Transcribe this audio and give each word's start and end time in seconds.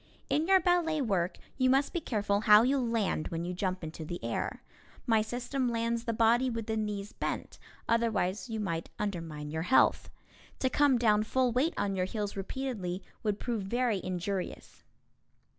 In 0.31 0.47
your 0.47 0.59
ballet 0.59 0.99
work 0.99 1.37
you 1.59 1.69
must 1.69 1.93
be 1.93 2.01
careful 2.01 2.39
how 2.39 2.63
you 2.63 2.79
land 2.79 3.27
when 3.27 3.45
you 3.45 3.53
jump 3.53 3.83
into 3.83 4.03
the 4.03 4.19
air. 4.23 4.63
My 5.05 5.21
system 5.21 5.69
lands 5.69 6.05
the 6.05 6.11
body 6.11 6.49
with 6.49 6.65
the 6.65 6.75
knees 6.75 7.13
bent, 7.13 7.59
otherwise 7.87 8.49
you 8.49 8.59
might 8.59 8.89
undermine 8.97 9.51
your 9.51 9.61
health. 9.69 10.09
To 10.57 10.71
come 10.71 10.97
down 10.97 11.21
full 11.21 11.51
weight 11.51 11.75
on 11.77 11.95
your 11.95 12.05
heels 12.05 12.35
repeatedly 12.35 13.03
would 13.21 13.39
prove 13.39 13.61
very 13.61 14.03
injurious. 14.03 14.83